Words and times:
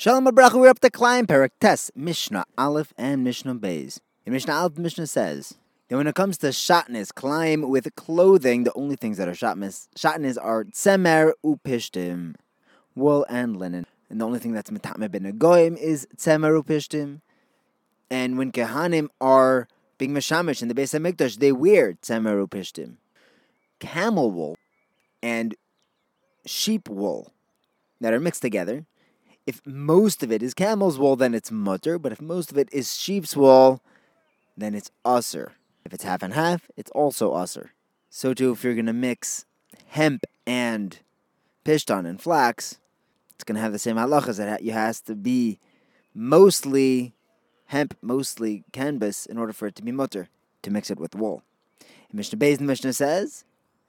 Shalom 0.00 0.26
Abracha, 0.26 0.54
we're 0.54 0.68
up 0.68 0.78
to 0.78 0.90
Klayim 0.90 1.26
Perek 1.26 1.50
Tes, 1.58 1.90
Mishnah 1.96 2.44
Aleph 2.56 2.92
and 2.96 3.24
Mishnah 3.24 3.56
Beis. 3.56 3.98
In 4.24 4.32
Mishnah 4.32 4.54
Aleph, 4.54 4.78
Mishnah 4.78 5.08
says 5.08 5.54
that 5.88 5.96
when 5.96 6.06
it 6.06 6.14
comes 6.14 6.38
to 6.38 6.46
shatnez, 6.50 7.08
klayim 7.08 7.68
with 7.68 7.92
clothing, 7.96 8.62
the 8.62 8.72
only 8.74 8.94
things 8.94 9.16
that 9.16 9.26
are 9.26 9.32
shatnez, 9.32 10.38
are 10.40 10.62
tzemer 10.62 11.32
upishtim, 11.44 12.36
wool 12.94 13.26
and 13.28 13.56
linen. 13.56 13.86
And 14.08 14.20
the 14.20 14.24
only 14.24 14.38
thing 14.38 14.52
that's 14.52 14.70
metame 14.70 15.08
binegaim 15.08 15.76
is 15.76 16.06
tzemer 16.16 16.62
upishtim. 16.62 17.20
And 18.08 18.38
when 18.38 18.52
kehanim 18.52 19.08
are 19.20 19.66
being 19.98 20.12
meshamish 20.12 20.62
in 20.62 20.68
the 20.68 20.74
Beis 20.74 20.96
Hamikdash, 20.96 21.38
they 21.38 21.50
wear 21.50 21.94
tzemer 21.94 22.46
upishtim. 22.46 22.98
Camel 23.80 24.30
wool 24.30 24.56
and 25.24 25.56
sheep 26.46 26.88
wool 26.88 27.32
that 28.00 28.14
are 28.14 28.20
mixed 28.20 28.42
together 28.42 28.86
if 29.48 29.62
most 29.64 30.22
of 30.22 30.30
it 30.30 30.42
is 30.42 30.52
camel's 30.52 30.98
wool, 30.98 31.16
then 31.16 31.32
it's 31.32 31.50
mutter. 31.50 31.98
But 31.98 32.12
if 32.12 32.20
most 32.20 32.52
of 32.52 32.58
it 32.58 32.68
is 32.70 32.94
sheep's 32.94 33.34
wool, 33.34 33.80
then 34.58 34.74
it's 34.74 34.90
usser. 35.06 35.52
If 35.86 35.94
it's 35.94 36.04
half 36.04 36.22
and 36.22 36.34
half, 36.34 36.70
it's 36.76 36.90
also 36.90 37.32
usser. 37.32 37.70
So 38.10 38.34
too, 38.34 38.52
if 38.52 38.62
you're 38.62 38.74
to 38.74 38.92
mix 38.92 39.46
hemp 39.86 40.26
and 40.46 40.98
pishtan 41.64 42.06
and 42.06 42.20
flax, 42.20 42.78
it's 43.36 43.44
to 43.44 43.54
have 43.54 43.72
the 43.72 43.78
same 43.78 43.96
halachas. 43.96 44.36
That 44.36 44.60
it 44.60 44.70
has 44.70 45.00
to 45.02 45.14
be 45.14 45.58
mostly 46.14 47.14
hemp, 47.68 47.96
mostly 48.02 48.64
canvas, 48.72 49.24
in 49.24 49.38
order 49.38 49.54
for 49.54 49.68
it 49.68 49.76
to 49.76 49.82
be 49.82 49.92
mutter, 49.92 50.28
to 50.60 50.70
mix 50.70 50.90
it 50.90 51.00
with 51.00 51.14
wool. 51.14 51.42
And 52.10 52.18
Mishnah 52.18 52.38
Beis, 52.38 52.58
the 52.58 52.64
Mishnah 52.64 52.92
says 52.92 53.44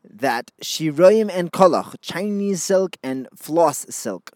that 0.05 0.51
shiroyim 0.63 1.29
and 1.29 1.51
kolach, 1.51 1.95
Chinese 1.99 2.63
silk 2.63 2.95
and 3.03 3.27
floss 3.35 3.85
silk, 3.89 4.31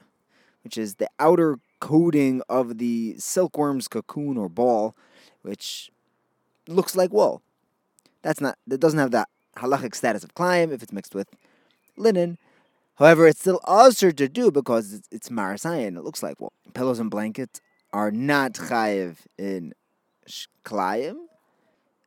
which 0.64 0.78
is 0.78 0.96
the 0.96 1.10
outer 1.20 1.60
coating 1.80 2.42
of 2.48 2.78
the 2.78 3.16
silkworm's 3.18 3.88
cocoon 3.88 4.38
or 4.38 4.50
ball, 4.50 4.96
which 5.42 5.92
looks 6.68 6.96
like 6.96 7.12
wool. 7.12 7.42
That's 8.22 8.40
not 8.40 8.58
that 8.68 8.80
doesn't 8.80 9.00
have 9.00 9.12
that 9.12 9.28
halachic 9.58 9.94
status 9.96 10.24
of 10.24 10.34
klayim 10.34 10.72
if 10.72 10.82
it's 10.82 10.94
mixed 10.94 11.14
with 11.14 11.30
linen. 11.98 12.38
However, 12.96 13.28
it's 13.28 13.40
still 13.40 13.60
also 13.64 14.12
to 14.12 14.30
do 14.30 14.52
because 14.52 14.94
it's, 14.94 15.08
it's 15.12 15.32
maris 15.32 15.64
ayin. 15.64 15.98
It 15.98 16.04
looks 16.04 16.24
like 16.24 16.40
wool. 16.40 16.54
Pillows 16.74 17.00
and 17.00 17.12
blankets 17.12 17.60
are 17.92 18.12
not 18.12 18.54
chayiv 18.54 19.18
in 19.38 19.74
klayim 20.64 21.16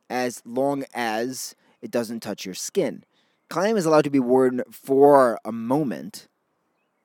as 0.09 0.41
long 0.45 0.85
as 0.93 1.55
it 1.81 1.91
doesn't 1.91 2.21
touch 2.21 2.45
your 2.45 2.55
skin. 2.55 3.03
Klayim 3.49 3.77
is 3.77 3.85
allowed 3.85 4.03
to 4.05 4.09
be 4.09 4.19
worn 4.19 4.63
for 4.71 5.39
a 5.45 5.51
moment 5.51 6.27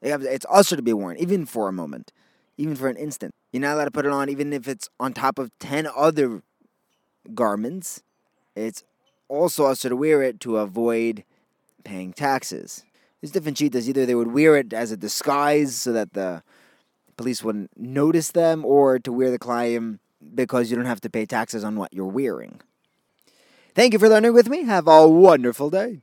it's 0.03 0.45
also 0.45 0.77
to 0.77 0.83
be 0.83 0.93
worn, 0.93 1.17
even 1.17 1.47
for 1.47 1.69
a 1.69 1.73
moment, 1.73 2.13
even 2.57 2.75
for 2.75 2.89
an 2.89 2.97
instant. 2.97 3.33
You're 3.53 3.63
not 3.63 3.75
allowed 3.75 3.85
to 3.85 3.91
put 3.91 4.07
it 4.07 4.13
on, 4.13 4.29
even 4.29 4.53
if 4.53 4.67
it's 4.67 4.89
on 4.99 5.13
top 5.13 5.39
of 5.39 5.51
10 5.59 5.89
other 5.95 6.43
garments. 7.35 8.03
It's 8.57 8.83
also 9.29 9.65
also 9.65 9.89
to 9.89 9.97
wear 9.97 10.23
it 10.23 10.41
to 10.41 10.59
avoid 10.59 11.25
paying 11.85 12.13
taxes. 12.13 12.85
There's 13.21 13.31
different 13.31 13.59
shitos. 13.59 13.89
Either 13.89 14.05
they 14.05 14.15
would 14.15 14.33
wear 14.33 14.57
it 14.57 14.73
as 14.73 14.91
a 14.91 14.97
disguise 14.97 15.77
so 15.77 15.93
that 15.93 16.13
the 16.13 16.43
police 17.17 17.45
wouldn't 17.45 17.71
notice 17.79 18.33
them, 18.33 18.65
or 18.65 18.99
to 18.99 19.13
wear 19.13 19.31
the 19.31 19.39
klayim 19.39 19.99
because 20.35 20.71
you 20.71 20.77
don't 20.77 20.87
have 20.87 21.01
to 21.03 21.11
pay 21.11 21.27
taxes 21.27 21.63
on 21.63 21.77
what 21.77 21.93
you're 21.93 22.07
wearing. 22.07 22.61
Thank 23.75 23.93
you 23.93 23.99
for 23.99 24.09
learning 24.09 24.35
with 24.35 24.49
me. 24.49 24.65
Have 24.65 24.89
a 24.89 25.09
wonderful 25.09 25.71
day. 25.71 26.01